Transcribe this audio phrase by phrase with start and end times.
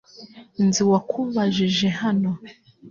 [0.65, 2.31] Nzi uwakubajije hano.